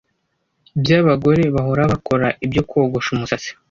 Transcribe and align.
byabagore 0.81 1.43
bahora 1.55 1.83
bakora 1.91 2.27
ibyo 2.45 2.61
Kogosha 2.69 3.09
umusatsi 3.15 3.49